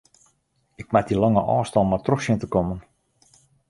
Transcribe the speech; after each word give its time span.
Ik 0.81 0.87
moat 0.93 1.07
dy 1.07 1.15
lange 1.19 1.41
ôfstân 1.57 1.89
mar 1.89 2.01
troch 2.05 2.23
sjen 2.23 2.39
te 2.41 2.47
kommen. 2.53 2.79